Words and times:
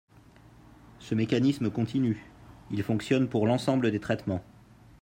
Ce 0.97 1.13
mécanisme 1.13 1.69
continue, 1.69 2.25
il 2.71 2.81
fonctionne 2.81 3.29
pour 3.29 3.45
l’ensemble 3.45 3.91
des 3.91 3.99
traitements. 3.99 4.41